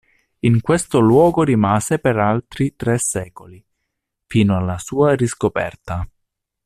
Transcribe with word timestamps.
In 0.39 0.61
questo 0.61 0.97
luogo 0.97 1.43
rimase 1.43 1.99
per 1.99 2.17
altri 2.17 2.75
tre 2.75 2.97
secoli, 2.97 3.63
fino 4.25 4.57
alla 4.57 4.79
sua 4.79 5.13
riscoperta. 5.13 6.09